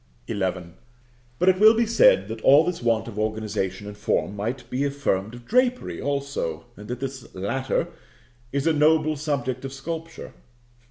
[0.27, 0.41] XI.
[1.37, 4.83] But it will be said that all this want of organisation and form might be
[4.83, 7.87] affirmed of drapery also, and that this latter
[8.51, 10.33] is a noble subject of sculpture.